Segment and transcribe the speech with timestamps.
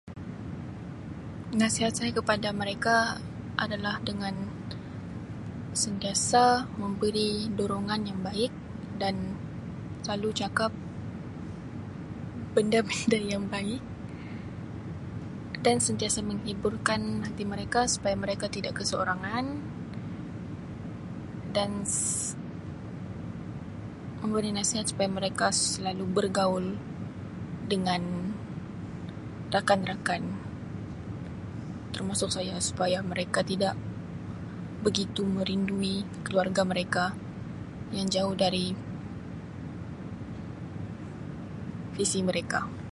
[1.61, 2.95] Nasihat saya kepada mereka
[3.65, 4.33] adalah dengan
[5.83, 6.43] sentiasa
[6.81, 8.49] memberi dorangan yang baik
[9.01, 9.15] dan
[10.03, 10.71] selalu cakap
[12.57, 13.81] benda baik dari yang baik
[15.65, 19.45] dan sentiasa menghiburkan hati mereka supaya mereka tidak keseorangan
[21.55, 22.39] dan Um
[24.23, 26.65] memberi nasihat supaya mereka selalu bergaul
[27.73, 28.01] dengan
[29.55, 30.21] rakan-rakan
[31.95, 33.73] termasuk saya supaya mereka tidak
[34.85, 37.05] begitu merindui keluarga mereka
[37.97, 38.65] yang jauh dari
[41.97, 42.85] sisi mereka.